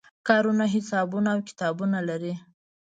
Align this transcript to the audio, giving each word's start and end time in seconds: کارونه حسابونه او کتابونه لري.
کارونه 0.27 0.65
حسابونه 0.73 1.29
او 1.35 1.39
کتابونه 1.49 1.99
لري. 2.09 2.33